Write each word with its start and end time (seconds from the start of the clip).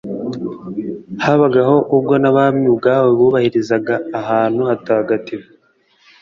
habagaho 1.25 1.77
ubwo 1.95 2.13
n'abami 2.21 2.65
ubwabo 2.73 3.07
bubahirizaga 3.19 3.95
ahantu 4.19 4.61
hatagatifu 4.69 5.51